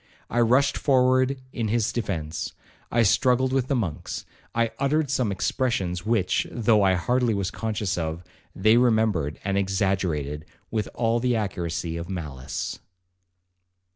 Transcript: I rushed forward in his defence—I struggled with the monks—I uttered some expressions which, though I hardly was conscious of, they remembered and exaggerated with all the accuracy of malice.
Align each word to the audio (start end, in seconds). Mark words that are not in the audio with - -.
I 0.31 0.39
rushed 0.39 0.77
forward 0.77 1.39
in 1.53 1.67
his 1.67 1.91
defence—I 1.93 3.03
struggled 3.03 3.53
with 3.53 3.67
the 3.67 3.75
monks—I 3.75 4.71
uttered 4.79 5.11
some 5.11 5.31
expressions 5.31 6.07
which, 6.07 6.47
though 6.49 6.81
I 6.81 6.95
hardly 6.95 7.35
was 7.35 7.51
conscious 7.51 7.99
of, 7.99 8.23
they 8.55 8.77
remembered 8.77 9.37
and 9.45 9.59
exaggerated 9.59 10.45
with 10.71 10.89
all 10.95 11.19
the 11.19 11.35
accuracy 11.35 11.97
of 11.97 12.09
malice. 12.09 12.79